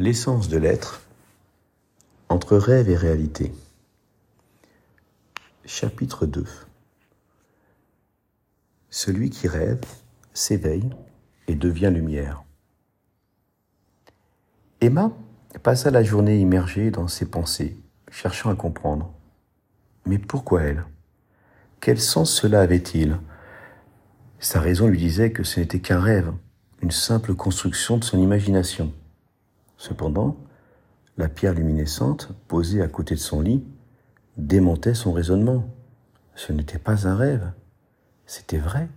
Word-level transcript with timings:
L'essence 0.00 0.48
de 0.48 0.56
l'être 0.56 1.02
entre 2.30 2.56
rêve 2.56 2.88
et 2.88 2.96
réalité. 2.96 3.52
Chapitre 5.66 6.24
2 6.24 6.42
Celui 8.88 9.28
qui 9.28 9.46
rêve 9.46 9.82
s'éveille 10.32 10.88
et 11.48 11.54
devient 11.54 11.90
lumière. 11.92 12.44
Emma 14.80 15.12
passa 15.62 15.90
la 15.90 16.02
journée 16.02 16.40
immergée 16.40 16.90
dans 16.90 17.06
ses 17.06 17.26
pensées, 17.26 17.76
cherchant 18.10 18.48
à 18.48 18.54
comprendre. 18.54 19.12
Mais 20.06 20.16
pourquoi 20.16 20.62
elle? 20.62 20.86
Quel 21.80 22.00
sens 22.00 22.32
cela 22.32 22.62
avait-il? 22.62 23.18
Sa 24.38 24.60
raison 24.60 24.86
lui 24.86 24.96
disait 24.96 25.32
que 25.32 25.44
ce 25.44 25.60
n'était 25.60 25.80
qu'un 25.80 26.00
rêve, 26.00 26.32
une 26.80 26.90
simple 26.90 27.34
construction 27.34 27.98
de 27.98 28.04
son 28.04 28.18
imagination. 28.18 28.94
Cependant, 29.80 30.36
la 31.16 31.30
pierre 31.30 31.54
luminescente, 31.54 32.34
posée 32.48 32.82
à 32.82 32.86
côté 32.86 33.14
de 33.14 33.20
son 33.20 33.40
lit, 33.40 33.64
démontait 34.36 34.92
son 34.92 35.10
raisonnement. 35.10 35.70
Ce 36.34 36.52
n'était 36.52 36.78
pas 36.78 37.08
un 37.08 37.16
rêve, 37.16 37.50
c'était 38.26 38.58
vrai. 38.58 38.90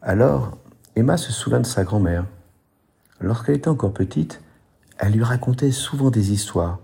Alors, 0.00 0.56
Emma 0.96 1.18
se 1.18 1.32
souvint 1.32 1.60
de 1.60 1.66
sa 1.66 1.84
grand-mère. 1.84 2.24
Lorsqu'elle 3.20 3.56
était 3.56 3.68
encore 3.68 3.92
petite, 3.92 4.40
elle 4.96 5.12
lui 5.12 5.22
racontait 5.22 5.70
souvent 5.70 6.10
des 6.10 6.32
histoires 6.32 6.80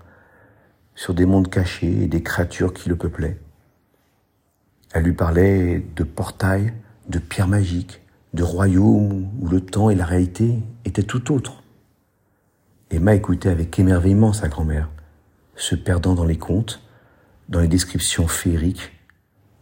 sur 0.94 1.14
des 1.14 1.24
mondes 1.24 1.48
cachés 1.48 2.02
et 2.02 2.06
des 2.06 2.22
créatures 2.22 2.74
qui 2.74 2.90
le 2.90 2.96
peuplaient. 2.96 3.40
Elle 4.92 5.04
lui 5.04 5.14
parlait 5.14 5.82
de 5.96 6.04
portails, 6.04 6.74
de 7.08 7.18
pierres 7.18 7.48
magiques, 7.48 8.02
de 8.34 8.42
royaumes 8.42 9.30
où 9.40 9.48
le 9.48 9.62
temps 9.62 9.88
et 9.88 9.94
la 9.94 10.04
réalité 10.04 10.58
étaient 10.84 11.02
tout 11.02 11.32
autres. 11.32 11.59
Emma 12.90 13.14
écoutait 13.14 13.48
avec 13.48 13.78
émerveillement 13.78 14.32
sa 14.32 14.48
grand-mère, 14.48 14.88
se 15.54 15.76
perdant 15.76 16.14
dans 16.14 16.24
les 16.24 16.38
contes, 16.38 16.82
dans 17.48 17.60
les 17.60 17.68
descriptions 17.68 18.26
féeriques 18.26 18.92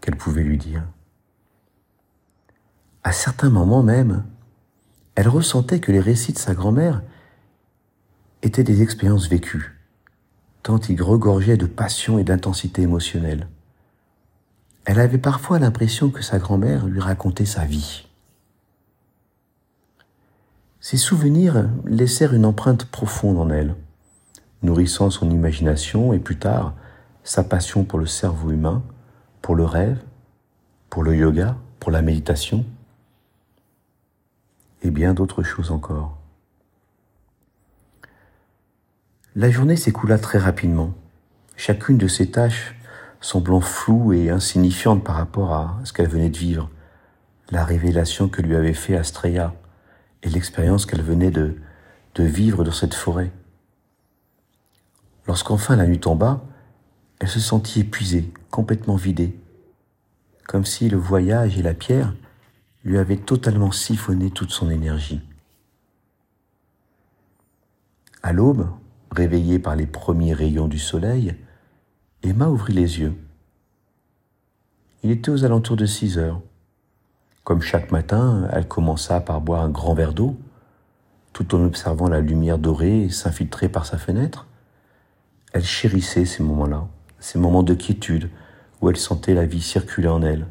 qu'elle 0.00 0.16
pouvait 0.16 0.42
lui 0.42 0.56
dire. 0.56 0.82
À 3.04 3.12
certains 3.12 3.50
moments 3.50 3.82
même, 3.82 4.24
elle 5.14 5.28
ressentait 5.28 5.80
que 5.80 5.92
les 5.92 6.00
récits 6.00 6.32
de 6.32 6.38
sa 6.38 6.54
grand-mère 6.54 7.02
étaient 8.42 8.64
des 8.64 8.82
expériences 8.82 9.28
vécues, 9.28 9.78
tant 10.62 10.78
ils 10.78 11.02
regorgeaient 11.02 11.56
de 11.56 11.66
passion 11.66 12.18
et 12.18 12.24
d'intensité 12.24 12.82
émotionnelle. 12.82 13.48
Elle 14.86 15.00
avait 15.00 15.18
parfois 15.18 15.58
l'impression 15.58 16.08
que 16.08 16.22
sa 16.22 16.38
grand-mère 16.38 16.86
lui 16.86 17.00
racontait 17.00 17.44
sa 17.44 17.66
vie. 17.66 18.07
Ces 20.80 20.96
souvenirs 20.96 21.68
laissèrent 21.84 22.34
une 22.34 22.44
empreinte 22.44 22.84
profonde 22.84 23.38
en 23.38 23.50
elle, 23.50 23.74
nourrissant 24.62 25.10
son 25.10 25.30
imagination 25.30 26.12
et 26.12 26.18
plus 26.18 26.38
tard 26.38 26.74
sa 27.24 27.44
passion 27.44 27.84
pour 27.84 27.98
le 27.98 28.06
cerveau 28.06 28.50
humain, 28.50 28.82
pour 29.42 29.54
le 29.54 29.64
rêve, 29.64 29.98
pour 30.88 31.02
le 31.02 31.16
yoga, 31.16 31.56
pour 31.80 31.90
la 31.90 32.02
méditation 32.02 32.64
et 34.82 34.90
bien 34.90 35.14
d'autres 35.14 35.42
choses 35.42 35.70
encore. 35.70 36.16
La 39.34 39.50
journée 39.50 39.76
s'écoula 39.76 40.18
très 40.18 40.38
rapidement, 40.38 40.94
chacune 41.56 41.98
de 41.98 42.08
ces 42.08 42.30
tâches 42.30 42.74
semblant 43.20 43.60
floue 43.60 44.12
et 44.12 44.30
insignifiante 44.30 45.02
par 45.02 45.16
rapport 45.16 45.52
à 45.52 45.78
ce 45.84 45.92
qu'elle 45.92 46.08
venait 46.08 46.30
de 46.30 46.38
vivre, 46.38 46.70
la 47.50 47.64
révélation 47.64 48.28
que 48.28 48.42
lui 48.42 48.54
avait 48.54 48.74
fait 48.74 48.96
Astrea, 48.96 49.52
et 50.22 50.28
l'expérience 50.28 50.86
qu'elle 50.86 51.02
venait 51.02 51.30
de, 51.30 51.56
vivre 52.18 52.64
dans 52.64 52.72
cette 52.72 52.94
forêt. 52.94 53.30
Lorsqu'enfin 55.28 55.76
la 55.76 55.86
nuit 55.86 56.00
tomba, 56.00 56.44
elle 57.20 57.28
se 57.28 57.38
sentit 57.38 57.80
épuisée, 57.80 58.32
complètement 58.50 58.96
vidée, 58.96 59.38
comme 60.48 60.64
si 60.64 60.88
le 60.88 60.96
voyage 60.96 61.56
et 61.56 61.62
la 61.62 61.74
pierre 61.74 62.16
lui 62.82 62.98
avaient 62.98 63.18
totalement 63.18 63.70
siphonné 63.70 64.32
toute 64.32 64.50
son 64.50 64.68
énergie. 64.68 65.20
À 68.24 68.32
l'aube, 68.32 68.68
réveillée 69.12 69.60
par 69.60 69.76
les 69.76 69.86
premiers 69.86 70.34
rayons 70.34 70.66
du 70.66 70.80
soleil, 70.80 71.36
Emma 72.24 72.48
ouvrit 72.48 72.72
les 72.72 72.98
yeux. 72.98 73.14
Il 75.04 75.12
était 75.12 75.30
aux 75.30 75.44
alentours 75.44 75.76
de 75.76 75.86
six 75.86 76.18
heures. 76.18 76.42
Comme 77.48 77.62
chaque 77.62 77.92
matin, 77.92 78.46
elle 78.52 78.68
commença 78.68 79.22
par 79.22 79.40
boire 79.40 79.62
un 79.62 79.70
grand 79.70 79.94
verre 79.94 80.12
d'eau, 80.12 80.36
tout 81.32 81.54
en 81.54 81.64
observant 81.64 82.06
la 82.06 82.20
lumière 82.20 82.58
dorée 82.58 83.08
s'infiltrer 83.08 83.70
par 83.70 83.86
sa 83.86 83.96
fenêtre. 83.96 84.46
Elle 85.54 85.64
chérissait 85.64 86.26
ces 86.26 86.42
moments-là, 86.42 86.86
ces 87.20 87.38
moments 87.38 87.62
de 87.62 87.72
quiétude 87.72 88.28
où 88.82 88.90
elle 88.90 88.98
sentait 88.98 89.32
la 89.32 89.46
vie 89.46 89.62
circuler 89.62 90.08
en 90.08 90.22
elle. 90.22 90.46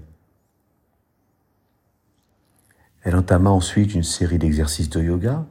Elle 3.03 3.15
entama 3.15 3.51
ensuite 3.51 3.93
une 3.93 4.01
série 4.01 4.39
d'exercices 4.39 4.89
de 4.89 5.03
yoga, 5.03 5.45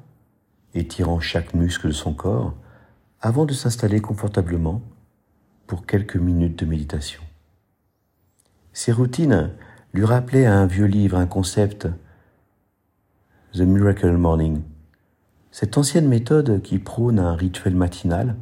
étirant 0.74 1.20
chaque 1.20 1.54
muscle 1.54 1.86
de 1.86 1.92
son 1.92 2.12
corps, 2.12 2.54
avant 3.20 3.44
de 3.44 3.52
s'installer 3.52 4.00
confortablement 4.00 4.82
pour 5.68 5.86
quelques 5.86 6.16
minutes 6.16 6.58
de 6.58 6.66
méditation. 6.66 7.22
Ces 8.72 8.90
routines 8.90 9.52
lui 9.96 10.04
rappelait 10.04 10.44
à 10.44 10.54
un 10.54 10.66
vieux 10.66 10.84
livre 10.84 11.16
un 11.16 11.26
concept, 11.26 11.88
The 13.54 13.60
Miracle 13.60 14.12
Morning, 14.12 14.60
cette 15.50 15.78
ancienne 15.78 16.06
méthode 16.06 16.60
qui 16.60 16.78
prône 16.78 17.18
un 17.18 17.34
rituel 17.34 17.74
matinal 17.74 18.36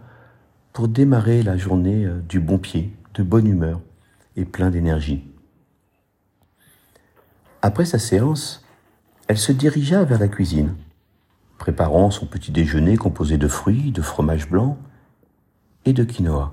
pour 0.72 0.88
démarrer 0.88 1.44
la 1.44 1.56
journée 1.56 2.06
euh, 2.06 2.20
du 2.28 2.40
bon 2.40 2.58
pied, 2.58 2.92
de 3.14 3.22
bonne 3.22 3.46
humeur 3.46 3.80
et 4.34 4.44
plein 4.44 4.70
d'énergie. 4.70 5.28
Après 7.62 7.84
sa 7.84 8.00
séance, 8.00 8.66
elle 9.28 9.38
se 9.38 9.52
dirigea 9.52 10.02
vers 10.02 10.18
la 10.18 10.26
cuisine, 10.26 10.74
préparant 11.58 12.10
son 12.10 12.26
petit 12.26 12.50
déjeuner 12.50 12.96
composé 12.96 13.38
de 13.38 13.46
fruits, 13.46 13.92
de 13.92 14.02
fromage 14.02 14.50
blanc 14.50 14.76
et 15.84 15.92
de 15.92 16.02
quinoa. 16.02 16.52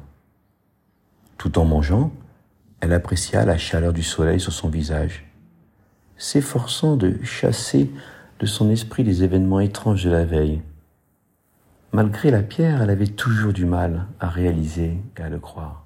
Tout 1.40 1.58
en 1.58 1.66
mangeant, 1.66 2.12
elle 2.82 2.94
apprécia 2.94 3.46
la 3.46 3.58
chaleur 3.58 3.94
du 3.94 4.04
soleil 4.04 4.40
sur 4.40 4.52
son 4.52 4.68
visage, 4.68 5.32
s'efforçant 6.18 6.98
de 6.98 7.24
chasser 7.24 7.92
de 8.40 8.46
son 8.48 8.72
esprit 8.72 9.04
les 9.04 9.24
événements 9.24 9.60
étranges 9.60 10.04
de 10.04 10.10
la 10.10 10.26
veille. 10.26 10.64
Malgré 11.92 12.32
la 12.32 12.42
pierre, 12.42 12.82
elle 12.82 12.90
avait 12.90 13.08
toujours 13.08 13.54
du 13.54 13.66
mal 13.66 14.08
à 14.20 14.30
réaliser 14.30 14.98
et 15.18 15.22
à 15.22 15.30
le 15.30 15.40
croire. 15.40 15.86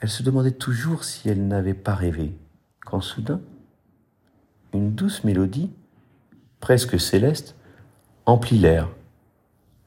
Elle 0.00 0.08
se 0.08 0.22
demandait 0.22 0.52
toujours 0.52 1.04
si 1.04 1.28
elle 1.28 1.46
n'avait 1.46 1.74
pas 1.74 1.94
rêvé, 1.94 2.34
quand 2.80 3.00
soudain, 3.00 3.40
une 4.72 4.94
douce 4.94 5.24
mélodie, 5.24 5.70
presque 6.60 6.98
céleste, 6.98 7.56
emplit 8.24 8.58
l'air, 8.58 8.88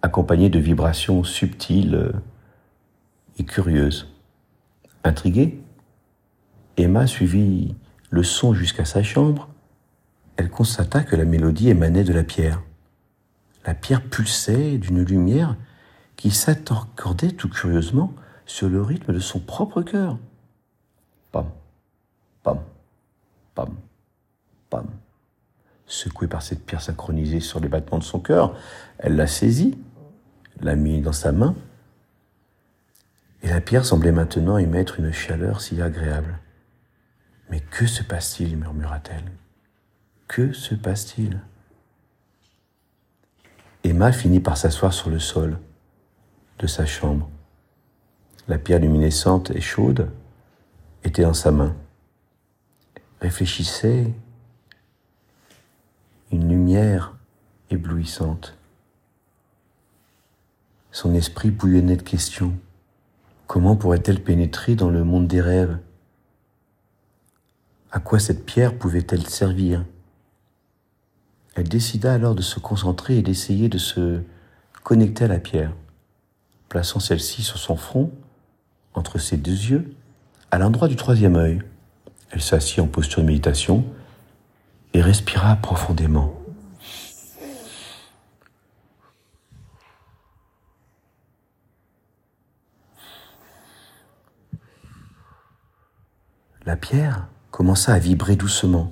accompagnée 0.01 0.49
de 0.49 0.59
vibrations 0.59 1.23
subtiles 1.23 2.13
et 3.37 3.45
curieuses. 3.45 4.07
Intriguée, 5.03 5.61
Emma 6.77 7.07
suivit 7.07 7.75
le 8.09 8.23
son 8.23 8.53
jusqu'à 8.53 8.85
sa 8.85 9.03
chambre. 9.03 9.49
Elle 10.37 10.49
constata 10.49 11.03
que 11.03 11.15
la 11.15 11.25
mélodie 11.25 11.69
émanait 11.69 12.03
de 12.03 12.13
la 12.13 12.23
pierre. 12.23 12.61
La 13.65 13.73
pierre 13.73 14.03
pulsait 14.03 14.77
d'une 14.77 15.03
lumière 15.03 15.55
qui 16.15 16.31
s'accordait 16.31 17.31
tout 17.31 17.49
curieusement 17.49 18.13
sur 18.45 18.69
le 18.69 18.81
rythme 18.81 19.13
de 19.13 19.19
son 19.19 19.39
propre 19.39 19.81
cœur. 19.81 20.17
Pam, 21.31 21.49
pam, 22.43 22.59
pam, 23.55 23.75
pam. 24.69 24.87
Secouée 25.85 26.27
par 26.27 26.41
cette 26.41 26.65
pierre 26.65 26.81
synchronisée 26.81 27.39
sur 27.39 27.59
les 27.59 27.67
battements 27.67 27.99
de 27.99 28.03
son 28.03 28.19
cœur, 28.19 28.55
elle 28.97 29.15
la 29.15 29.27
saisit, 29.27 29.77
la 30.61 30.75
mit 30.75 31.01
dans 31.01 31.13
sa 31.13 31.31
main 31.31 31.55
et 33.41 33.49
la 33.49 33.61
pierre 33.61 33.85
semblait 33.85 34.11
maintenant 34.11 34.57
émettre 34.57 34.99
une 34.99 35.11
chaleur 35.11 35.61
si 35.61 35.81
agréable. 35.81 36.39
Mais 37.49 37.61
que 37.61 37.87
se 37.87 38.03
passe-t-il 38.03 38.57
murmura-t-elle. 38.57 39.31
Que 40.27 40.51
se 40.53 40.75
passe-t-il? 40.75 41.39
Emma 43.83 44.11
finit 44.11 44.39
par 44.39 44.57
s'asseoir 44.57 44.93
sur 44.93 45.09
le 45.09 45.19
sol 45.19 45.57
de 46.59 46.67
sa 46.67 46.85
chambre. 46.85 47.29
La 48.47 48.57
pierre 48.57 48.79
luminescente 48.79 49.51
et 49.51 49.61
chaude 49.61 50.11
était 51.03 51.23
dans 51.23 51.33
sa 51.33 51.51
main. 51.51 51.75
Réfléchissait 53.21 54.13
une 56.31 56.49
lumière 56.49 57.15
éblouissante. 57.69 58.57
Son 60.91 61.13
esprit 61.13 61.51
bouillonnait 61.51 61.95
de 61.95 62.01
questions. 62.01 62.53
Comment 63.49 63.75
pourrait-elle 63.75 64.21
pénétrer 64.21 64.75
dans 64.75 64.91
le 64.91 65.03
monde 65.03 65.25
des 65.25 65.41
rêves? 65.41 65.79
À 67.91 67.99
quoi 67.99 68.19
cette 68.19 68.45
pierre 68.45 68.77
pouvait-elle 68.77 69.25
servir? 69.25 69.83
Elle 71.55 71.67
décida 71.67 72.13
alors 72.13 72.35
de 72.35 72.43
se 72.43 72.59
concentrer 72.59 73.17
et 73.17 73.21
d'essayer 73.23 73.67
de 73.67 73.79
se 73.79 74.21
connecter 74.83 75.25
à 75.25 75.29
la 75.29 75.39
pierre, 75.39 75.73
plaçant 76.69 76.99
celle-ci 76.99 77.41
sur 77.41 77.57
son 77.57 77.75
front, 77.75 78.11
entre 78.93 79.17
ses 79.17 79.37
deux 79.37 79.49
yeux, 79.49 79.95
à 80.51 80.59
l'endroit 80.59 80.87
du 80.87 80.95
troisième 80.95 81.35
œil. 81.35 81.63
Elle 82.29 82.43
s'assit 82.43 82.81
en 82.81 82.87
posture 82.87 83.23
de 83.23 83.27
méditation 83.27 83.83
et 84.93 85.01
respira 85.01 85.55
profondément. 85.55 86.38
La 96.65 96.75
pierre 96.75 97.27
commença 97.51 97.93
à 97.93 97.99
vibrer 97.99 98.35
doucement, 98.35 98.91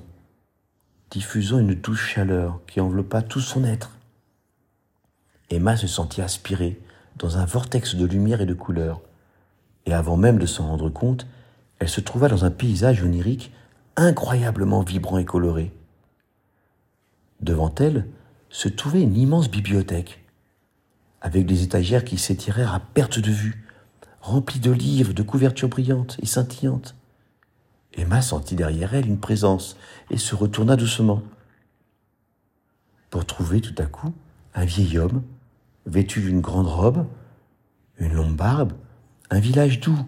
diffusant 1.10 1.58
une 1.58 1.74
douce 1.74 2.00
chaleur 2.00 2.60
qui 2.66 2.80
enveloppa 2.80 3.20
tout 3.20 3.40
son 3.40 3.62
être. 3.62 3.98
Emma 5.50 5.76
se 5.76 5.86
sentit 5.86 6.22
aspirée 6.22 6.80
dans 7.16 7.36
un 7.36 7.44
vortex 7.44 7.94
de 7.94 8.06
lumière 8.06 8.40
et 8.40 8.46
de 8.46 8.54
couleurs, 8.54 9.02
et 9.84 9.92
avant 9.92 10.16
même 10.16 10.38
de 10.38 10.46
s'en 10.46 10.66
rendre 10.66 10.88
compte, 10.88 11.26
elle 11.78 11.90
se 11.90 12.00
trouva 12.00 12.28
dans 12.28 12.46
un 12.46 12.50
paysage 12.50 13.02
onirique 13.02 13.52
incroyablement 13.96 14.80
vibrant 14.80 15.18
et 15.18 15.26
coloré. 15.26 15.70
Devant 17.40 17.74
elle 17.74 18.06
se 18.48 18.68
trouvait 18.68 19.02
une 19.02 19.16
immense 19.16 19.50
bibliothèque, 19.50 20.24
avec 21.20 21.44
des 21.44 21.64
étagères 21.64 22.04
qui 22.04 22.16
s'étirèrent 22.16 22.72
à 22.72 22.80
perte 22.80 23.18
de 23.18 23.30
vue, 23.30 23.62
remplies 24.22 24.60
de 24.60 24.70
livres, 24.70 25.12
de 25.12 25.22
couvertures 25.22 25.68
brillantes 25.68 26.16
et 26.22 26.26
scintillantes. 26.26 26.94
Emma 27.94 28.22
sentit 28.22 28.54
derrière 28.54 28.94
elle 28.94 29.06
une 29.06 29.20
présence 29.20 29.76
et 30.10 30.18
se 30.18 30.34
retourna 30.34 30.76
doucement, 30.76 31.22
pour 33.10 33.24
trouver 33.24 33.60
tout 33.60 33.74
à 33.78 33.86
coup 33.86 34.12
un 34.54 34.64
vieil 34.64 34.98
homme, 34.98 35.22
vêtu 35.86 36.20
d'une 36.20 36.40
grande 36.40 36.66
robe, 36.66 37.06
une 37.98 38.12
longue 38.12 38.36
barbe, 38.36 38.72
un 39.30 39.40
village 39.40 39.80
doux, 39.80 39.98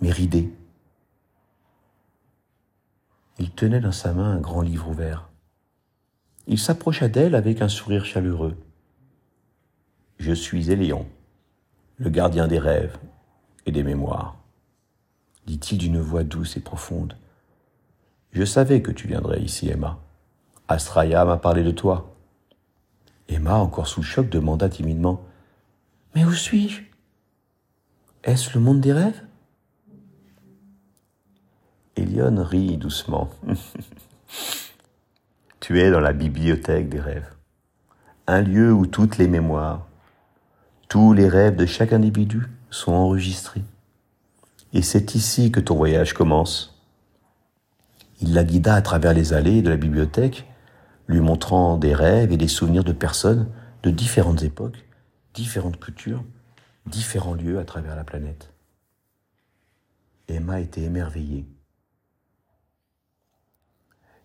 mais 0.00 0.10
ridé. 0.10 0.52
Il 3.38 3.50
tenait 3.50 3.80
dans 3.80 3.92
sa 3.92 4.12
main 4.12 4.32
un 4.32 4.40
grand 4.40 4.62
livre 4.62 4.88
ouvert. 4.88 5.28
Il 6.46 6.58
s'approcha 6.58 7.08
d'elle 7.08 7.34
avec 7.34 7.60
un 7.60 7.68
sourire 7.68 8.04
chaleureux. 8.04 8.56
Je 10.18 10.32
suis 10.32 10.70
Éléon, 10.70 11.06
le 11.98 12.08
gardien 12.08 12.46
des 12.46 12.58
rêves 12.58 12.96
et 13.66 13.72
des 13.72 13.82
mémoires, 13.82 14.38
dit-il 15.46 15.78
d'une 15.78 16.00
voix 16.00 16.24
douce 16.24 16.56
et 16.56 16.60
profonde. 16.60 17.16
Je 18.32 18.44
savais 18.44 18.82
que 18.82 18.90
tu 18.90 19.08
viendrais 19.08 19.40
ici, 19.40 19.68
Emma. 19.68 19.98
Astraya 20.68 21.24
m'a 21.24 21.36
parlé 21.36 21.62
de 21.62 21.70
toi. 21.70 22.14
Emma, 23.28 23.54
encore 23.54 23.86
sous 23.86 24.02
choc, 24.02 24.28
demanda 24.28 24.68
timidement 24.68 25.24
Mais 26.14 26.24
où 26.24 26.32
suis-je? 26.32 26.82
Est-ce 28.24 28.54
le 28.54 28.60
monde 28.60 28.80
des 28.80 28.92
rêves? 28.92 29.22
Elion 31.96 32.42
rit 32.44 32.76
doucement. 32.76 33.30
tu 35.60 35.80
es 35.80 35.90
dans 35.90 36.00
la 36.00 36.12
bibliothèque 36.12 36.88
des 36.88 37.00
rêves, 37.00 37.34
un 38.26 38.42
lieu 38.42 38.72
où 38.72 38.86
toutes 38.86 39.16
les 39.16 39.28
mémoires, 39.28 39.86
tous 40.88 41.12
les 41.12 41.28
rêves 41.28 41.56
de 41.56 41.66
chaque 41.66 41.92
individu 41.92 42.42
sont 42.70 42.92
enregistrés. 42.92 43.64
Et 44.76 44.82
c'est 44.82 45.14
ici 45.14 45.50
que 45.50 45.58
ton 45.58 45.74
voyage 45.74 46.12
commence. 46.12 46.78
Il 48.20 48.34
la 48.34 48.44
guida 48.44 48.74
à 48.74 48.82
travers 48.82 49.14
les 49.14 49.32
allées 49.32 49.62
de 49.62 49.70
la 49.70 49.78
bibliothèque, 49.78 50.46
lui 51.06 51.20
montrant 51.20 51.78
des 51.78 51.94
rêves 51.94 52.30
et 52.30 52.36
des 52.36 52.46
souvenirs 52.46 52.84
de 52.84 52.92
personnes 52.92 53.50
de 53.82 53.88
différentes 53.88 54.42
époques, 54.42 54.84
différentes 55.32 55.80
cultures, 55.80 56.22
différents 56.84 57.32
lieux 57.32 57.58
à 57.58 57.64
travers 57.64 57.96
la 57.96 58.04
planète. 58.04 58.52
Emma 60.28 60.60
était 60.60 60.82
émerveillée. 60.82 61.46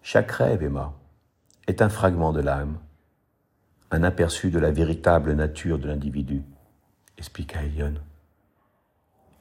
Chaque 0.01 0.31
rêve, 0.31 0.63
Emma, 0.63 0.93
est 1.65 1.81
un 1.81 1.87
fragment 1.87 2.33
de 2.33 2.41
l'âme, 2.41 2.77
un 3.89 4.03
aperçu 4.03 4.51
de 4.51 4.59
la 4.59 4.71
véritable 4.71 5.31
nature 5.31 5.79
de 5.79 5.87
l'individu, 5.87 6.43
expliqua 7.17 7.63
Elion. 7.63 7.93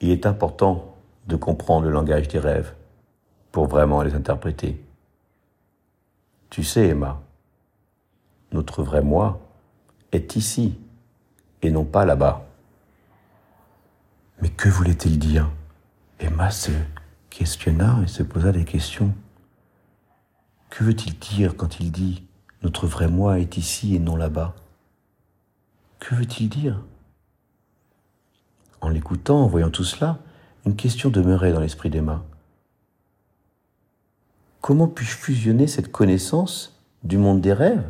Il 0.00 0.10
est 0.10 0.24
important 0.24 0.96
de 1.26 1.36
comprendre 1.36 1.86
le 1.86 1.92
langage 1.92 2.28
des 2.28 2.38
rêves 2.38 2.74
pour 3.52 3.66
vraiment 3.66 4.02
les 4.02 4.14
interpréter. 4.14 4.82
Tu 6.50 6.64
sais, 6.64 6.88
Emma, 6.88 7.20
notre 8.52 8.82
vrai 8.82 9.02
moi 9.02 9.40
est 10.12 10.36
ici 10.36 10.78
et 11.62 11.70
non 11.70 11.84
pas 11.84 12.04
là-bas. 12.04 12.46
Mais 14.40 14.48
que 14.48 14.68
voulait-il 14.68 15.18
dire? 15.18 15.50
Emma 16.18 16.50
se 16.50 16.72
questionna 17.28 18.00
et 18.02 18.08
se 18.08 18.22
posa 18.22 18.52
des 18.52 18.64
questions. 18.64 19.14
Que 20.70 20.84
veut-il 20.84 21.18
dire 21.18 21.56
quand 21.56 21.80
il 21.80 21.92
dit 21.92 22.24
notre 22.62 22.86
vrai 22.86 23.08
moi 23.08 23.38
est 23.38 23.56
ici 23.56 23.94
et 23.94 23.98
non 23.98 24.16
là-bas 24.16 24.54
Que 25.98 26.14
veut-il 26.14 26.48
dire? 26.48 26.82
En 28.80 28.88
l'écoutant, 28.88 29.42
en 29.42 29.46
voyant 29.46 29.70
tout 29.70 29.84
cela, 29.84 30.18
une 30.66 30.76
question 30.76 31.10
demeurait 31.10 31.52
dans 31.52 31.60
l'esprit 31.60 31.90
d'Emma. 31.90 32.24
Comment 34.60 34.88
puis-je 34.88 35.16
fusionner 35.16 35.66
cette 35.66 35.90
connaissance 35.90 36.78
du 37.02 37.16
monde 37.16 37.40
des 37.40 37.52
rêves 37.52 37.86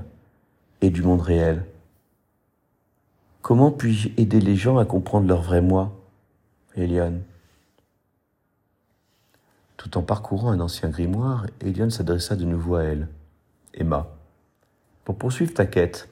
et 0.81 0.91
du 0.91 1.03
monde 1.03 1.21
réel? 1.21 1.67
Comment 3.43 3.73
puis-je 3.73 4.11
aider 4.17 4.41
les 4.41 4.55
gens 4.55 4.79
à 4.79 4.85
comprendre 4.85 5.27
leur 5.27 5.43
vrai 5.43 5.61
moi, 5.61 5.93
Eliane? 6.77 7.23
Tout 9.77 9.99
en 9.99 10.03
parcourant 10.03 10.51
un 10.51 10.61
ancien 10.61 10.91
grimoire, 10.91 11.47
Eliane 11.61 11.91
s'adressa 11.91 12.37
de 12.37 12.45
nouveau 12.45 12.77
à 12.77 12.85
elle. 12.85 13.09
Emma, 13.75 14.09
pour 15.05 15.17
poursuivre 15.17 15.55
ta 15.55 15.67
quête, 15.67 16.09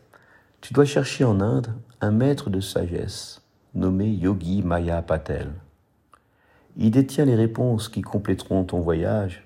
tu 0.61 0.73
dois 0.73 0.87
chercher 0.87 1.25
en 1.25 1.41
Inde 1.41 1.73
un 2.01 2.11
maître 2.11 2.51
de 2.51 2.61
sagesse 2.61 3.43
nommé 3.75 4.09
Yogi 4.09 4.63
Maya 4.63 5.03
Patel. 5.03 5.53
Il 6.81 6.93
détient 6.93 7.25
les 7.25 7.35
réponses 7.35 7.89
qui 7.89 8.03
compléteront 8.03 8.63
ton 8.63 8.79
voyage 8.79 9.43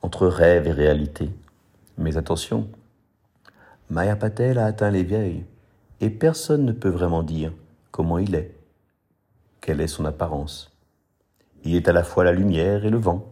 entre 0.00 0.28
rêve 0.28 0.68
et 0.68 0.72
réalité. 0.72 1.28
Mais 1.98 2.16
attention, 2.16 2.68
Maya 3.90 4.14
Patel 4.14 4.58
a 4.58 4.66
atteint 4.66 4.90
l'éveil 4.90 5.44
et 6.00 6.08
personne 6.08 6.64
ne 6.64 6.70
peut 6.70 6.88
vraiment 6.88 7.24
dire 7.24 7.52
comment 7.90 8.18
il 8.18 8.36
est, 8.36 8.54
quelle 9.60 9.80
est 9.80 9.88
son 9.88 10.04
apparence. 10.04 10.72
Il 11.64 11.74
est 11.74 11.88
à 11.88 11.92
la 11.92 12.04
fois 12.04 12.22
la 12.22 12.30
lumière 12.30 12.84
et 12.84 12.90
le 12.90 12.98
vent, 12.98 13.26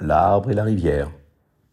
l'arbre 0.00 0.50
et 0.50 0.54
la 0.54 0.64
rivière. 0.64 1.10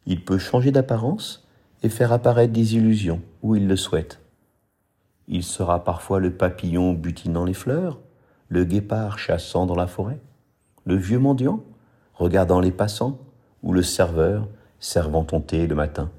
Il 0.06 0.26
peut 0.26 0.38
changer 0.38 0.72
d'apparence 0.72 1.48
et 1.82 1.88
faire 1.90 2.12
apparaître 2.12 2.52
des 2.52 2.76
illusions 2.76 3.22
où 3.42 3.56
il 3.56 3.70
le 3.70 3.78
souhaite. 3.78 4.20
Il 5.30 5.44
sera 5.44 5.86
parfois 5.86 6.20
le 6.20 6.34
papillon 6.34 6.92
butinant 6.92 7.46
les 7.46 7.54
fleurs, 7.54 8.02
le 8.50 8.66
guépard 8.66 9.18
chassant 9.18 9.66
dans 9.66 9.76
la 9.76 9.88
forêt, 9.88 10.20
le 10.86 10.96
vieux 10.96 11.20
mendiant 11.20 11.64
regardant 12.16 12.60
les 12.60 12.72
passants, 12.72 13.20
ou 13.64 13.74
le 13.74 13.82
serveur 13.82 14.48
servant 14.80 15.24
ton 15.24 15.40
thé 15.40 15.68
le 15.68 15.76
matin. 15.76 16.12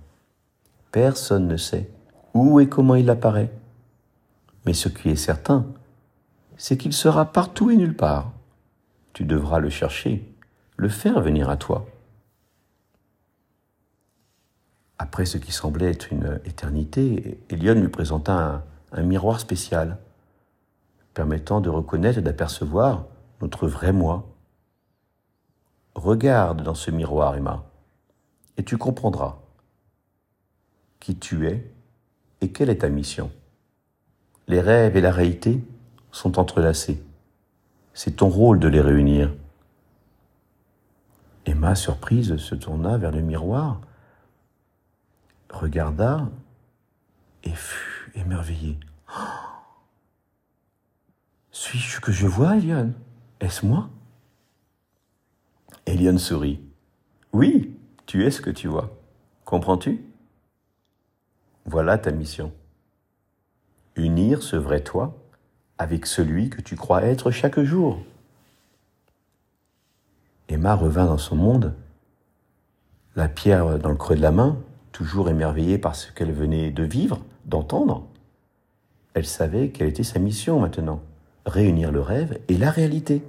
Personne 0.90 1.46
ne 1.46 1.56
sait 1.56 1.90
où 2.32 2.58
et 2.58 2.68
comment 2.68 2.94
il 2.94 3.10
apparaît. 3.10 3.52
Mais 4.66 4.72
ce 4.72 4.88
qui 4.88 5.10
est 5.10 5.16
certain, 5.16 5.66
c'est 6.56 6.76
qu'il 6.76 6.92
sera 6.92 7.26
partout 7.26 7.70
et 7.70 7.76
nulle 7.76 7.96
part 7.96 8.32
tu 9.12 9.24
devras 9.24 9.60
le 9.60 9.70
chercher, 9.70 10.28
le 10.76 10.88
faire 10.88 11.20
venir 11.20 11.48
à 11.48 11.56
toi. 11.56 11.86
Après 14.98 15.24
ce 15.24 15.38
qui 15.38 15.52
semblait 15.52 15.90
être 15.90 16.12
une 16.12 16.40
éternité, 16.44 17.38
Elion 17.48 17.74
lui 17.74 17.88
présenta 17.88 18.32
un, 18.32 18.62
un 18.90 19.02
miroir 19.02 19.38
spécial, 19.38 19.98
permettant 21.14 21.60
de 21.60 21.70
reconnaître 21.70 22.18
et 22.18 22.22
d'apercevoir 22.22 23.04
notre 23.40 23.68
vrai 23.68 23.92
moi. 23.92 24.33
Regarde 25.94 26.62
dans 26.62 26.74
ce 26.74 26.90
miroir, 26.90 27.36
Emma, 27.36 27.64
et 28.56 28.64
tu 28.64 28.76
comprendras 28.76 29.38
qui 31.00 31.16
tu 31.16 31.46
es 31.46 31.70
et 32.40 32.50
quelle 32.50 32.70
est 32.70 32.78
ta 32.78 32.88
mission. 32.88 33.30
Les 34.48 34.60
rêves 34.60 34.96
et 34.96 35.00
la 35.00 35.12
réalité 35.12 35.62
sont 36.10 36.38
entrelacés. 36.38 37.02
C'est 37.92 38.16
ton 38.16 38.28
rôle 38.28 38.58
de 38.58 38.68
les 38.68 38.80
réunir. 38.80 39.32
Emma, 41.46 41.74
surprise, 41.74 42.36
se 42.36 42.54
tourna 42.54 42.96
vers 42.96 43.12
le 43.12 43.20
miroir, 43.20 43.80
regarda 45.50 46.28
et 47.44 47.54
fut 47.54 48.10
émerveillée. 48.14 48.78
Suis-je 51.50 52.00
que 52.00 52.12
je 52.12 52.26
vois, 52.26 52.56
Eliane 52.56 52.94
Est-ce 53.40 53.64
moi? 53.64 53.88
Eliane 55.86 56.18
sourit. 56.18 56.60
Oui, 57.32 57.76
tu 58.06 58.24
es 58.24 58.30
ce 58.30 58.40
que 58.40 58.50
tu 58.50 58.68
vois. 58.68 58.96
Comprends-tu? 59.44 60.04
Voilà 61.66 61.98
ta 61.98 62.10
mission. 62.10 62.52
Unir 63.96 64.42
ce 64.42 64.56
vrai 64.56 64.82
toi 64.82 65.16
avec 65.78 66.06
celui 66.06 66.50
que 66.50 66.60
tu 66.60 66.76
crois 66.76 67.02
être 67.02 67.30
chaque 67.30 67.60
jour. 67.60 67.98
Emma 70.48 70.74
revint 70.74 71.06
dans 71.06 71.18
son 71.18 71.36
monde, 71.36 71.74
la 73.16 73.28
pierre 73.28 73.78
dans 73.78 73.90
le 73.90 73.96
creux 73.96 74.16
de 74.16 74.22
la 74.22 74.30
main, 74.30 74.58
toujours 74.92 75.28
émerveillée 75.28 75.78
par 75.78 75.96
ce 75.96 76.12
qu'elle 76.12 76.32
venait 76.32 76.70
de 76.70 76.84
vivre, 76.84 77.20
d'entendre. 77.44 78.06
Elle 79.14 79.26
savait 79.26 79.70
quelle 79.70 79.88
était 79.88 80.02
sa 80.02 80.18
mission 80.18 80.60
maintenant, 80.60 81.02
réunir 81.46 81.92
le 81.92 82.00
rêve 82.00 82.38
et 82.48 82.56
la 82.56 82.70
réalité. 82.70 83.22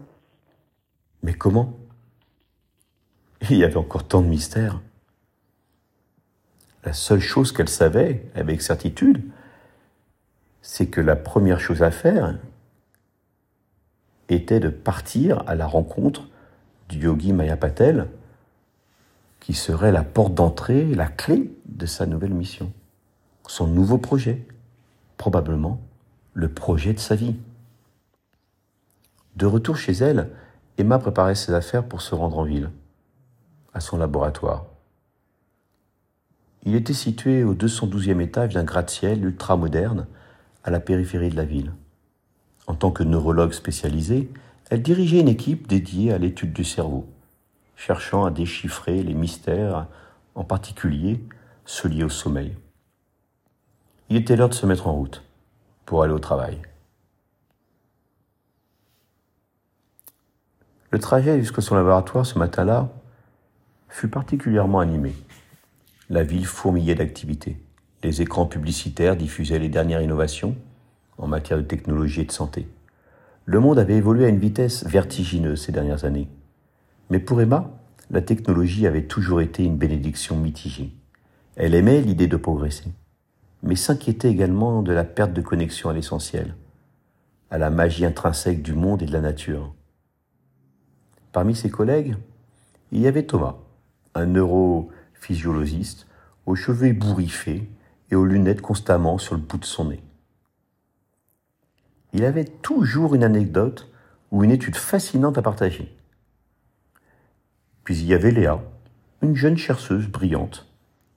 Mais 1.23 1.33
comment? 1.33 1.73
Il 3.49 3.57
y 3.57 3.63
avait 3.63 3.77
encore 3.77 4.07
tant 4.07 4.21
de 4.21 4.27
mystères. 4.27 4.81
La 6.83 6.93
seule 6.93 7.19
chose 7.19 7.51
qu'elle 7.51 7.69
savait 7.69 8.29
avec 8.35 8.61
certitude, 8.61 9.23
c'est 10.61 10.87
que 10.87 11.01
la 11.01 11.15
première 11.15 11.59
chose 11.59 11.83
à 11.83 11.91
faire 11.91 12.37
était 14.29 14.59
de 14.59 14.69
partir 14.69 15.43
à 15.47 15.55
la 15.55 15.67
rencontre 15.67 16.27
du 16.89 16.99
yogi 16.99 17.33
Mayapatel, 17.33 18.07
qui 19.39 19.53
serait 19.53 19.91
la 19.91 20.03
porte 20.03 20.33
d'entrée, 20.33 20.85
la 20.85 21.07
clé 21.07 21.51
de 21.65 21.85
sa 21.85 22.05
nouvelle 22.05 22.33
mission, 22.33 22.71
son 23.47 23.67
nouveau 23.67 23.97
projet, 23.97 24.45
probablement 25.17 25.79
le 26.33 26.49
projet 26.49 26.93
de 26.93 26.99
sa 26.99 27.15
vie. 27.15 27.35
De 29.35 29.45
retour 29.45 29.77
chez 29.77 29.93
elle, 29.93 30.29
Emma 30.77 30.99
préparait 30.99 31.35
ses 31.35 31.53
affaires 31.53 31.83
pour 31.83 32.01
se 32.01 32.15
rendre 32.15 32.39
en 32.39 32.43
ville, 32.43 32.69
à 33.75 33.81
son 33.81 33.97
laboratoire. 33.97 34.65
Il 36.63 36.73
était 36.73 36.93
situé 36.93 37.43
au 37.43 37.53
212e 37.53 38.21
étage 38.21 38.55
d'un 38.55 38.63
gratte-ciel 38.63 39.23
ultra-moderne 39.23 40.07
à 40.63 40.71
la 40.71 40.79
périphérie 40.79 41.29
de 41.29 41.35
la 41.35 41.45
ville. 41.45 41.73
En 42.65 42.73
tant 42.73 42.89
que 42.89 43.03
neurologue 43.03 43.51
spécialisée, 43.51 44.31
elle 44.71 44.81
dirigeait 44.81 45.19
une 45.19 45.27
équipe 45.27 45.67
dédiée 45.67 46.11
à 46.11 46.17
l'étude 46.17 46.53
du 46.53 46.63
cerveau, 46.63 47.05
cherchant 47.75 48.25
à 48.25 48.31
déchiffrer 48.31 49.03
les 49.03 49.13
mystères, 49.13 49.85
en 50.33 50.43
particulier 50.43 51.23
ceux 51.65 51.89
liés 51.89 52.03
au 52.03 52.09
sommeil. 52.09 52.55
Il 54.09 54.15
était 54.15 54.35
l'heure 54.35 54.49
de 54.49 54.55
se 54.55 54.65
mettre 54.65 54.87
en 54.87 54.93
route 54.93 55.23
pour 55.85 56.01
aller 56.01 56.13
au 56.13 56.19
travail. 56.19 56.59
Le 60.89 60.99
trajet 60.99 61.39
jusqu'à 61.39 61.61
son 61.61 61.75
laboratoire 61.75 62.25
ce 62.25 62.39
matin-là 62.39 62.89
fut 63.95 64.09
particulièrement 64.09 64.81
animé. 64.81 65.13
La 66.09 66.23
ville 66.23 66.45
fourmillait 66.45 66.95
d'activités. 66.95 67.57
Les 68.03 68.21
écrans 68.21 68.45
publicitaires 68.45 69.15
diffusaient 69.15 69.57
les 69.57 69.69
dernières 69.69 70.01
innovations 70.01 70.57
en 71.17 71.27
matière 71.27 71.57
de 71.57 71.63
technologie 71.63 72.19
et 72.19 72.25
de 72.25 72.31
santé. 72.33 72.67
Le 73.45 73.61
monde 73.61 73.79
avait 73.79 73.95
évolué 73.95 74.25
à 74.25 74.27
une 74.27 74.37
vitesse 74.37 74.85
vertigineuse 74.85 75.61
ces 75.61 75.71
dernières 75.71 76.03
années. 76.03 76.27
Mais 77.09 77.19
pour 77.19 77.39
Emma, 77.39 77.71
la 78.11 78.21
technologie 78.21 78.85
avait 78.85 79.05
toujours 79.05 79.39
été 79.39 79.63
une 79.63 79.77
bénédiction 79.77 80.35
mitigée. 80.35 80.91
Elle 81.55 81.73
aimait 81.73 82.01
l'idée 82.01 82.27
de 82.27 82.35
progresser, 82.35 82.91
mais 83.63 83.77
s'inquiétait 83.77 84.29
également 84.29 84.81
de 84.81 84.91
la 84.91 85.05
perte 85.05 85.31
de 85.31 85.41
connexion 85.41 85.89
à 85.89 85.93
l'essentiel, 85.93 86.53
à 87.49 87.57
la 87.57 87.69
magie 87.69 88.05
intrinsèque 88.05 88.61
du 88.61 88.73
monde 88.73 89.01
et 89.03 89.05
de 89.05 89.13
la 89.13 89.21
nature. 89.21 89.73
Parmi 91.31 91.55
ses 91.55 91.69
collègues, 91.69 92.17
il 92.91 92.99
y 92.99 93.07
avait 93.07 93.25
Thomas, 93.25 93.55
un 94.15 94.25
neurophysiologiste 94.25 96.07
aux 96.45 96.55
cheveux 96.55 96.87
ébouriffés 96.87 97.69
et 98.11 98.15
aux 98.15 98.25
lunettes 98.25 98.61
constamment 98.61 99.17
sur 99.17 99.35
le 99.35 99.41
bout 99.41 99.57
de 99.57 99.65
son 99.65 99.85
nez 99.85 100.01
il 102.15 102.23
avait 102.23 102.45
toujours 102.45 103.13
une 103.13 103.25
anecdote 103.25 103.91
ou 104.31 104.45
une 104.45 104.51
étude 104.51 104.77
fascinante 104.77 105.37
à 105.37 105.41
partager. 105.41 105.93
Puis 107.83 107.97
il 107.97 108.05
y 108.05 108.13
avait 108.13 108.31
Léa, 108.31 108.63
une 109.21 109.35
jeune 109.35 109.57
chercheuse 109.57 110.07
brillante, 110.07 110.65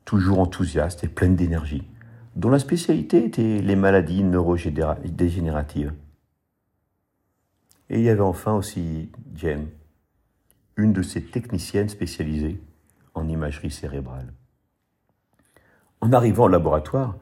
toujours 0.04 0.40
enthousiaste 0.40 1.04
et 1.04 1.08
pleine 1.08 1.36
d'énergie, 1.36 1.86
dont 2.34 2.50
la 2.50 2.58
spécialité 2.58 3.24
était 3.24 3.60
les 3.62 3.76
maladies 3.76 4.24
neurodégénératives. 4.24 5.94
Et 7.90 8.00
il 8.00 8.04
y 8.04 8.10
avait 8.10 8.20
enfin 8.20 8.54
aussi 8.54 9.12
Jen, 9.36 9.68
une 10.76 10.92
de 10.92 11.02
ces 11.02 11.22
techniciennes 11.22 11.88
spécialisées 11.88 12.60
en 13.18 13.28
imagerie 13.28 13.70
cérébrale. 13.70 14.32
En 16.00 16.12
arrivant 16.12 16.44
au 16.44 16.48
laboratoire, 16.48 17.16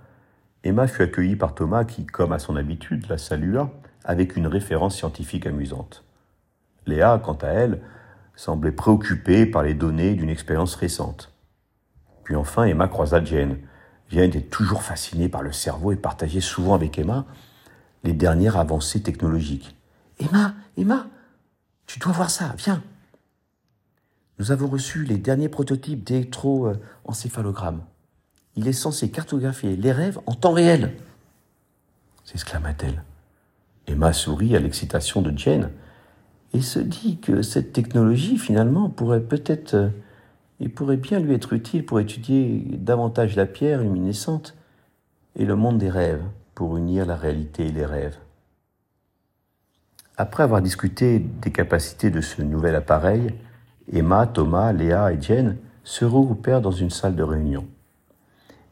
Emma 0.62 0.87
fut 0.87 1.03
accueillie 1.03 1.37
par 1.37 1.55
Thomas 1.55 1.85
qui, 1.85 2.07
comme 2.07 2.33
à 2.33 2.38
son 2.38 2.57
habitude, 2.57 3.07
la 3.09 3.19
salua 3.19 3.71
avec 4.05 4.37
une 4.37 4.47
référence 4.47 4.97
scientifique 4.97 5.47
amusante. 5.47 6.05
Léa, 6.87 7.21
quant 7.23 7.38
à 7.43 7.49
elle, 7.49 7.83
semblait 8.37 8.73
préoccupée 8.73 9.47
par 9.47 9.62
les 9.62 9.75
données 9.75 10.15
d'une 10.15 10.29
expérience 10.29 10.75
récente. 10.75 11.33
Puis 12.25 12.37
enfin, 12.37 12.65
Emma 12.65 12.88
croisa 12.88 13.25
Jane. 13.25 13.59
Jane 14.11 14.29
était 14.29 14.43
toujours 14.43 14.83
fascinée 14.83 15.29
par 15.29 15.43
le 15.43 15.53
cerveau 15.53 15.93
et 15.93 15.97
partageait 15.97 16.41
souvent 16.41 16.75
avec 16.75 16.99
Emma 16.99 17.26
les 18.05 18.12
dernières 18.12 18.57
avancées 18.57 19.03
technologiques. 19.03 19.76
Emma, 20.21 20.55
Emma, 20.76 21.07
tu 21.87 21.99
dois 21.99 22.12
voir 22.12 22.31
ça, 22.31 22.55
viens. 22.59 22.83
Nous 24.38 24.52
avons 24.52 24.69
reçu 24.69 25.05
les 25.05 25.16
derniers 25.16 25.49
prototypes 25.49 26.05
d'électroencéphalogramme. 26.05 27.83
Il 28.55 28.69
est 28.69 28.73
censé 28.73 29.11
cartographier 29.11 29.76
les 29.76 29.93
rêves 29.93 30.19
en 30.26 30.35
temps 30.35 30.52
réel. 30.52 30.97
s'exclama-t-elle. 32.25 33.02
Emma 33.87 34.12
sourit 34.12 34.57
à 34.57 34.61
l'excitation 34.61 35.23
de 35.23 35.37
Jane 35.37 35.71
et 36.52 36.61
se 36.61 36.78
dit 36.78 37.19
que 37.19 37.43
cette 37.43 37.73
technologie, 37.73 38.38
finalement, 38.38 38.90
pourrait 38.90 39.23
peut-être 39.23 39.75
euh, 39.75 39.88
et 40.61 40.69
pourrait 40.69 40.97
bien 40.97 41.21
lui 41.21 41.35
être 41.35 41.52
utile 41.52 41.85
pour 41.85 42.00
étudier 42.00 42.64
davantage 42.78 43.37
la 43.37 43.47
pierre 43.47 43.83
luminescente 43.83 44.55
et 45.37 45.45
le 45.45 45.55
monde 45.55 45.78
des 45.78 45.90
rêves, 45.90 46.23
pour 46.55 46.76
unir 46.78 47.05
la 47.05 47.16
réalité 47.16 47.66
et 47.66 47.73
les 47.73 47.85
rêves. 47.85 48.16
Après 50.16 50.43
avoir 50.43 50.62
discuté 50.62 51.19
des 51.19 51.52
capacités 51.52 52.11
de 52.11 52.23
ce 52.23 52.40
nouvel 52.40 52.75
appareil, 52.75 53.35
Emma, 53.93 54.26
Thomas, 54.26 54.73
Léa 54.73 55.12
et 55.12 55.21
Jane 55.21 55.57
se 55.85 56.05
regroupèrent 56.05 56.61
dans 56.61 56.73
une 56.73 56.90
salle 56.90 57.16
de 57.16 57.23
réunion. 57.23 57.66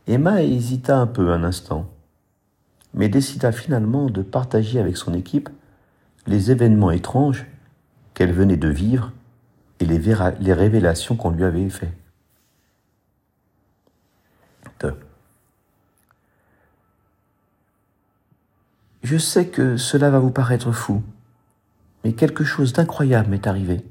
Emma 0.07 0.43
hésita 0.43 0.99
un 0.99 1.07
peu 1.07 1.33
un 1.33 1.45
instant, 1.45 1.89
mais 2.93 3.09
décida 3.09 3.53
finalement 3.53 4.07
de 4.07 4.23
partager 4.23 4.81
avec 4.81 4.97
son 4.97 5.15
équipe 5.15 5.49
les 6.27 6.51
événements 6.51 6.91
étranges 6.91 7.47
qu'elle 8.15 8.33
venait 8.33 8.57
de 8.57 8.69
vivre 8.69 9.13
et 9.81 9.87
les 9.87 10.53
révélations 10.53 11.17
qu'on 11.17 11.31
lui 11.31 11.45
avait 11.45 11.69
faites. 11.71 11.93
Je 19.03 19.19
sais 19.19 19.49
que 19.49 19.77
cela 19.77 20.09
va 20.09 20.19
vous 20.19 20.31
paraître 20.31 20.73
fou, 20.73 21.03
mais 22.05 22.15
quelque 22.15 22.43
chose 22.43 22.73
d'incroyable 22.73 23.29
m'est 23.29 23.47
arrivé. 23.47 23.85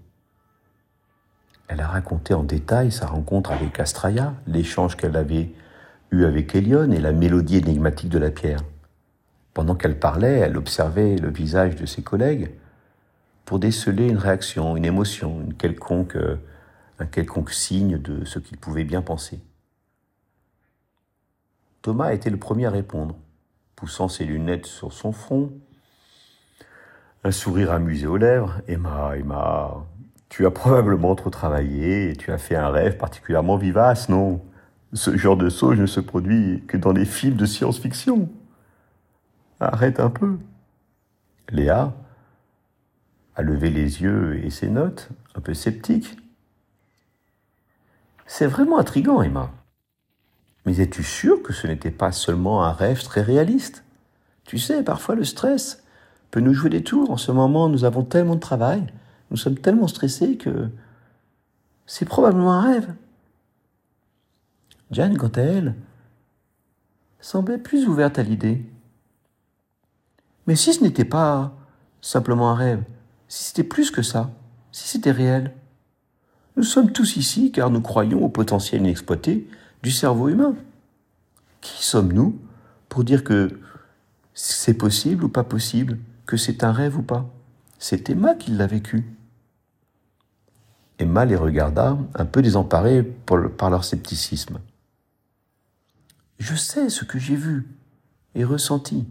Elle 1.73 1.81
a 1.81 1.87
raconté 1.87 2.35
en 2.35 2.43
détail 2.43 2.91
sa 2.91 3.07
rencontre 3.07 3.51
avec 3.51 3.79
Astraya, 3.79 4.35
l'échange 4.45 4.95
qu'elle 4.95 5.17
avait 5.17 5.49
avec 6.11 6.53
Elion 6.53 6.91
et 6.91 6.99
la 6.99 7.11
mélodie 7.11 7.57
énigmatique 7.57 8.09
de 8.09 8.19
la 8.19 8.29
pierre. 8.29 8.59
Pendant 9.55 9.73
qu'elle 9.73 9.97
parlait, 9.97 10.37
elle 10.37 10.55
observait 10.55 11.15
le 11.15 11.31
visage 11.31 11.75
de 11.75 11.87
ses 11.87 12.03
collègues 12.03 12.51
pour 13.45 13.57
déceler 13.57 14.07
une 14.07 14.19
réaction, 14.19 14.77
une 14.77 14.85
émotion, 14.85 15.49
euh, 15.63 16.35
un 16.99 17.05
quelconque 17.07 17.51
signe 17.51 17.97
de 17.97 18.23
ce 18.23 18.37
qu'il 18.37 18.59
pouvait 18.59 18.83
bien 18.83 19.01
penser. 19.01 19.41
Thomas 21.81 22.13
été 22.13 22.29
le 22.29 22.37
premier 22.37 22.67
à 22.67 22.69
répondre, 22.69 23.15
poussant 23.75 24.09
ses 24.09 24.25
lunettes 24.25 24.67
sur 24.67 24.93
son 24.93 25.11
front, 25.11 25.51
un 27.23 27.31
sourire 27.31 27.71
amusé 27.71 28.05
aux 28.05 28.17
lèvres. 28.17 28.61
Emma, 28.67 29.13
Emma, 29.17 29.87
tu 30.33 30.47
as 30.47 30.51
probablement 30.51 31.13
trop 31.13 31.29
travaillé 31.29 32.09
et 32.09 32.15
tu 32.15 32.31
as 32.31 32.39
fait 32.39 32.55
un 32.55 32.69
rêve 32.69 32.97
particulièrement 32.97 33.55
vivace, 33.55 34.09
non? 34.09 34.41
Ce 34.91 35.15
genre 35.15 35.37
de 35.37 35.47
sauge 35.47 35.79
ne 35.79 35.85
se 35.85 35.99
produit 35.99 36.63
que 36.67 36.75
dans 36.75 36.91
les 36.91 37.05
films 37.05 37.35
de 37.35 37.45
science-fiction. 37.45 38.27
Arrête 39.59 39.99
un 39.99 40.09
peu. 40.09 40.39
Léa 41.49 41.93
a 43.35 43.41
levé 43.43 43.69
les 43.69 44.01
yeux 44.01 44.43
et 44.43 44.49
ses 44.49 44.69
notes, 44.69 45.09
un 45.35 45.39
peu 45.39 45.53
sceptique. 45.53 46.17
C'est 48.25 48.47
vraiment 48.47 48.79
intrigant, 48.79 49.21
Emma. 49.21 49.51
Mais 50.65 50.79
es-tu 50.79 51.03
sûr 51.03 51.43
que 51.43 51.53
ce 51.53 51.67
n'était 51.67 51.91
pas 51.91 52.11
seulement 52.11 52.65
un 52.65 52.71
rêve 52.71 53.03
très 53.03 53.21
réaliste? 53.21 53.83
Tu 54.45 54.57
sais, 54.57 54.81
parfois 54.81 55.13
le 55.13 55.25
stress 55.25 55.83
peut 56.31 56.39
nous 56.39 56.55
jouer 56.55 56.71
des 56.71 56.83
tours. 56.83 57.11
En 57.11 57.17
ce 57.17 57.31
moment, 57.31 57.69
nous 57.69 57.85
avons 57.85 58.01
tellement 58.01 58.33
de 58.33 58.39
travail, 58.39 58.87
nous 59.33 59.37
sommes 59.37 59.57
tellement 59.57 59.87
stressés 59.87 60.37
que 60.37 60.69
c'est 61.87 62.05
probablement 62.05 62.53
un 62.53 62.61
rêve. 62.61 62.93
Jeanne, 64.91 65.17
quant 65.17 65.27
à 65.29 65.41
elle, 65.41 65.73
semblait 67.19 67.57
plus 67.57 67.87
ouverte 67.87 68.19
à 68.19 68.23
l'idée. 68.23 68.63
Mais 70.45 70.55
si 70.55 70.71
ce 70.71 70.83
n'était 70.83 71.03
pas 71.03 71.51
simplement 71.99 72.51
un 72.51 72.55
rêve, 72.55 72.83
si 73.27 73.45
c'était 73.45 73.63
plus 73.63 73.89
que 73.89 74.03
ça, 74.03 74.29
si 74.71 74.87
c'était 74.87 75.11
réel, 75.11 75.51
nous 76.55 76.63
sommes 76.63 76.91
tous 76.91 77.15
ici 77.17 77.51
car 77.51 77.71
nous 77.71 77.81
croyons 77.81 78.23
au 78.23 78.29
potentiel 78.29 78.81
inexploité 78.81 79.49
du 79.81 79.89
cerveau 79.89 80.29
humain. 80.29 80.55
Qui 81.59 81.83
sommes-nous 81.83 82.39
pour 82.87 83.03
dire 83.03 83.23
que 83.23 83.59
c'est 84.35 84.75
possible 84.75 85.23
ou 85.23 85.29
pas 85.29 85.43
possible, 85.43 85.97
que 86.27 86.37
c'est 86.37 86.63
un 86.63 86.71
rêve 86.71 86.99
ou 86.99 87.01
pas? 87.01 87.33
C'est 87.79 88.11
Emma 88.11 88.35
qui 88.35 88.51
l'a 88.51 88.67
vécu. 88.67 89.05
Emma 90.99 91.25
les 91.25 91.35
regarda, 91.35 91.97
un 92.15 92.25
peu 92.25 92.41
désemparée 92.41 93.03
par 93.03 93.69
leur 93.69 93.83
scepticisme. 93.83 94.59
Je 96.39 96.55
sais 96.55 96.89
ce 96.89 97.03
que 97.03 97.19
j'ai 97.19 97.35
vu 97.35 97.67
et 98.35 98.43
ressenti. 98.43 99.07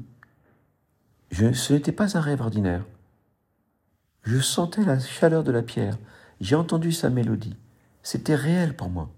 Ce 1.30 1.72
n'était 1.72 1.92
pas 1.92 2.16
un 2.16 2.20
rêve 2.20 2.40
ordinaire. 2.40 2.84
Je 4.22 4.38
sentais 4.38 4.84
la 4.84 4.98
chaleur 4.98 5.42
de 5.42 5.50
la 5.50 5.62
pierre, 5.62 5.98
j'ai 6.40 6.54
entendu 6.54 6.92
sa 6.92 7.10
mélodie. 7.10 7.56
C'était 8.02 8.34
réel 8.34 8.76
pour 8.76 8.88
moi. 8.90 9.10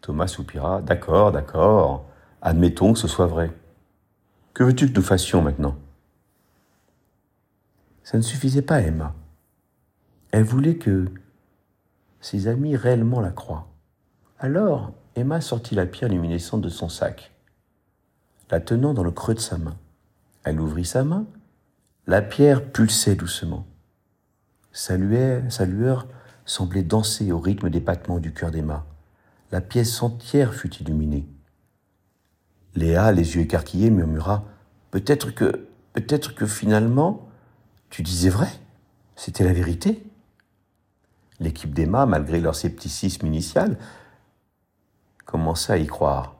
Thomas 0.00 0.26
soupira. 0.26 0.82
D'accord, 0.82 1.30
d'accord. 1.30 2.06
Admettons 2.42 2.92
que 2.92 2.98
ce 2.98 3.08
soit 3.08 3.26
vrai. 3.26 3.50
Que 4.52 4.64
veux-tu 4.64 4.90
que 4.90 4.96
nous 4.96 5.04
fassions 5.04 5.40
maintenant? 5.42 5.76
Ça 8.02 8.16
ne 8.18 8.22
suffisait 8.22 8.62
pas 8.62 8.80
Emma. 8.80 9.14
Elle 10.32 10.44
voulait 10.44 10.76
que 10.76 11.06
ses 12.20 12.48
amis 12.48 12.74
réellement 12.74 13.20
la 13.20 13.30
croient. 13.30 13.68
Alors, 14.38 14.92
Emma 15.14 15.40
sortit 15.40 15.74
la 15.74 15.86
pierre 15.86 16.10
luminescente 16.10 16.62
de 16.62 16.70
son 16.70 16.88
sac, 16.88 17.32
la 18.50 18.60
tenant 18.60 18.94
dans 18.94 19.04
le 19.04 19.10
creux 19.10 19.34
de 19.34 19.40
sa 19.40 19.58
main. 19.58 19.76
Elle 20.44 20.60
ouvrit 20.60 20.86
sa 20.86 21.04
main, 21.04 21.26
la 22.06 22.22
pierre 22.22 22.64
pulsait 22.64 23.14
doucement. 23.14 23.66
Sa 24.72 24.96
lueur, 24.96 26.06
semblait 26.46 26.82
danser 26.82 27.30
au 27.30 27.38
rythme 27.38 27.68
des 27.68 27.80
battements 27.80 28.18
du 28.18 28.32
cœur 28.32 28.50
d'Emma. 28.50 28.86
La 29.52 29.60
pièce 29.60 30.02
entière 30.02 30.54
fut 30.54 30.74
illuminée. 30.76 31.26
Léa, 32.74 33.12
les 33.12 33.36
yeux 33.36 33.42
écarquillés, 33.42 33.90
murmura 33.90 34.44
Peut-être 34.90 35.30
que, 35.30 35.68
peut-être 35.92 36.34
que 36.34 36.46
finalement, 36.46 37.28
tu 37.90 38.02
disais 38.02 38.30
vrai. 38.30 38.48
C'était 39.14 39.44
la 39.44 39.52
vérité. 39.52 40.02
L'équipe 41.40 41.74
d'Emma, 41.74 42.06
malgré 42.06 42.40
leur 42.40 42.54
scepticisme 42.54 43.26
initial, 43.26 43.78
commença 45.24 45.74
à 45.74 45.78
y 45.78 45.86
croire 45.86 46.36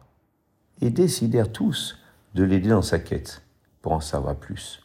et 0.80 0.90
décidèrent 0.90 1.52
tous 1.52 1.98
de 2.34 2.44
l'aider 2.44 2.68
dans 2.68 2.82
sa 2.82 2.98
quête 2.98 3.42
pour 3.80 3.92
en 3.92 4.00
savoir 4.00 4.36
plus. 4.36 4.82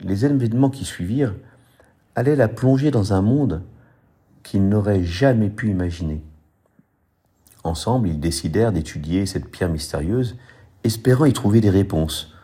Les 0.00 0.24
événements 0.24 0.70
qui 0.70 0.84
suivirent 0.84 1.34
allaient 2.14 2.36
la 2.36 2.48
plonger 2.48 2.90
dans 2.90 3.12
un 3.12 3.22
monde 3.22 3.62
qu'il 4.42 4.68
n'aurait 4.68 5.04
jamais 5.04 5.50
pu 5.50 5.70
imaginer. 5.70 6.22
Ensemble, 7.64 8.08
ils 8.08 8.20
décidèrent 8.20 8.72
d'étudier 8.72 9.24
cette 9.24 9.50
pierre 9.50 9.70
mystérieuse, 9.70 10.36
espérant 10.84 11.24
y 11.24 11.32
trouver 11.32 11.60
des 11.60 11.70
réponses. 11.70 12.34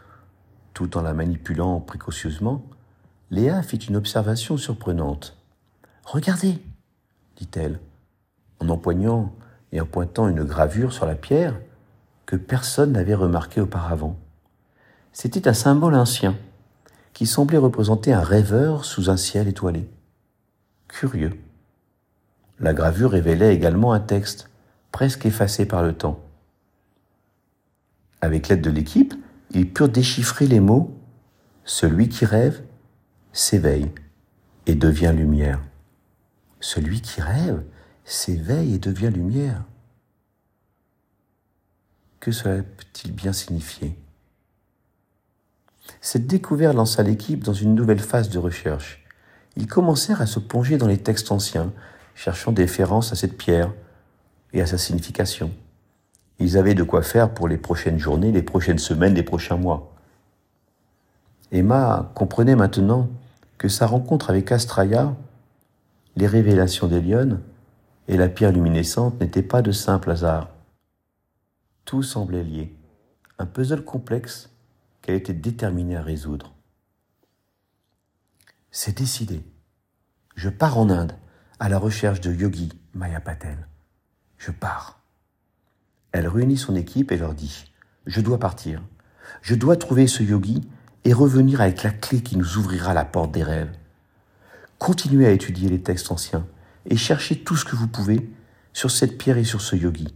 Tout 0.73 0.97
en 0.97 1.03
la 1.03 1.12
manipulant 1.12 1.81
précautionneusement, 1.81 2.65
Léa 3.31 3.62
fit 3.62 3.77
une 3.77 3.97
observation 3.97 4.57
surprenante. 4.57 5.39
Regardez, 6.04 6.59
dit-elle, 7.37 7.80
en 8.59 8.69
empoignant 8.69 9.33
et 9.73 9.80
en 9.80 9.87
pointant 9.87 10.28
une 10.28 10.45
gravure 10.45 10.92
sur 10.92 11.07
la 11.07 11.14
pierre 11.14 11.59
que 12.26 12.37
personne 12.37 12.92
n'avait 12.92 13.14
remarquée 13.14 13.61
auparavant. 13.61 14.16
C'était 15.12 15.49
un 15.49 15.54
symbole 15.54 15.95
ancien 15.95 16.37
qui 17.12 17.27
semblait 17.27 17.59
représenter 17.59 18.12
un 18.12 18.22
rêveur 18.22 18.85
sous 18.85 19.11
un 19.11 19.16
ciel 19.16 19.48
étoilé. 19.48 19.88
Curieux. 20.88 21.38
La 22.59 22.75
gravure 22.75 23.12
révélait 23.12 23.55
également 23.55 23.92
un 23.92 24.01
texte 24.01 24.51
presque 24.92 25.27
effacé 25.27 25.66
par 25.66 25.83
le 25.83 25.92
temps. 25.92 26.20
Avec 28.20 28.48
l'aide 28.48 28.61
de 28.61 28.70
l'équipe, 28.70 29.14
ils 29.51 29.72
purent 29.72 29.88
déchiffrer 29.88 30.46
les 30.46 30.61
mots 30.61 30.96
Celui 31.64 32.09
qui 32.09 32.25
rêve 32.25 32.62
s'éveille 33.33 33.90
et 34.66 34.75
devient 34.75 35.12
lumière. 35.16 35.61
Celui 36.61 37.01
qui 37.01 37.20
rêve 37.20 37.62
s'éveille 38.05 38.75
et 38.75 38.79
devient 38.79 39.11
lumière. 39.12 39.64
Que 42.20 42.33
cela 42.33 42.62
peut-il 42.62 43.12
bien 43.12 43.33
signifier 43.33 43.96
Cette 46.01 46.27
découverte 46.27 46.77
lança 46.77 47.03
l'équipe 47.03 47.42
dans 47.42 47.55
une 47.55 47.75
nouvelle 47.75 48.01
phase 48.01 48.29
de 48.29 48.38
recherche. 48.38 49.05
Ils 49.57 49.66
commencèrent 49.66 50.20
à 50.20 50.27
se 50.27 50.38
plonger 50.38 50.77
dans 50.77 50.87
les 50.87 50.99
textes 50.99 51.33
anciens, 51.33 51.73
cherchant 52.14 52.53
des 52.53 52.62
références 52.62 53.12
à 53.12 53.16
cette 53.16 53.38
pierre, 53.38 53.73
et 54.53 54.61
à 54.61 54.66
sa 54.66 54.79
signification. 54.79 55.51
Ils 56.38 56.57
avaient 56.57 56.75
de 56.75 56.83
quoi 56.83 57.03
faire 57.03 57.33
pour 57.33 57.49
les 57.49 57.59
prochaines 57.59 57.99
journées, 57.99 58.33
les 58.33 58.42
prochaines 58.42 58.79
semaines, 58.79 59.14
les 59.14 59.23
prochains 59.23 59.57
mois. 59.57 59.94
Emma 61.53 62.11
comprenait 62.14 62.57
maintenant 62.57 63.09
que 63.59 63.68
sa 63.68 63.87
rencontre 63.87 64.31
avec 64.31 64.51
Astraya, 64.53 65.14
les 66.16 66.27
révélations 66.27 66.87
d'Elion 66.87 67.40
et 68.09 68.16
la 68.16 68.29
pierre 68.29 68.53
luminescente 68.53 69.20
n'étaient 69.20 69.42
pas 69.42 69.62
de 69.62 69.73
simples 69.73 70.11
hasards. 70.11 70.51
Tout 71.85 72.03
semblait 72.03 72.44
lié, 72.44 72.75
un 73.38 73.46
puzzle 73.46 73.85
complexe 73.85 74.51
qu'elle 75.03 75.16
était 75.16 75.35
déterminée 75.35 75.96
à 75.96 76.03
résoudre. 76.03 76.55
C'est 78.70 78.99
décidé. 78.99 79.42
Je 80.37 80.49
pars 80.49 80.79
en 80.79 80.90
Inde 80.90 81.12
à 81.59 81.68
la 81.68 81.79
recherche 81.79 82.20
de 82.20 82.33
Yogi 82.33 82.70
Maya 82.94 83.20
Patel 83.20 83.66
je 84.40 84.51
pars. 84.51 84.99
Elle 86.12 86.27
réunit 86.27 86.57
son 86.57 86.75
équipe 86.75 87.12
et 87.12 87.18
leur 87.18 87.35
dit, 87.35 87.70
je 88.07 88.20
dois 88.20 88.38
partir. 88.38 88.83
Je 89.42 89.55
dois 89.55 89.77
trouver 89.77 90.07
ce 90.07 90.23
yogi 90.23 90.68
et 91.05 91.12
revenir 91.12 91.61
avec 91.61 91.83
la 91.83 91.90
clé 91.90 92.23
qui 92.23 92.37
nous 92.37 92.57
ouvrira 92.57 92.94
la 92.94 93.05
porte 93.05 93.31
des 93.33 93.44
rêves. 93.44 93.70
Continuez 94.81 95.27
à 95.27 95.31
étudier 95.31 95.69
les 95.69 95.83
textes 95.83 96.11
anciens 96.11 96.47
et 96.87 96.97
cherchez 96.97 97.45
tout 97.45 97.55
ce 97.55 97.66
que 97.66 97.77
vous 97.77 97.87
pouvez 97.87 98.31
sur 98.73 98.90
cette 98.90 99.19
pierre 99.19 99.37
et 99.37 99.45
sur 99.45 99.61
ce 99.61 99.77
yogi. 99.77 100.09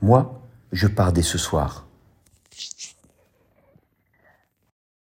Moi, 0.00 0.42
je 0.72 0.86
pars 0.86 1.12
dès 1.12 1.22
ce 1.22 1.36
soir. 1.36 1.86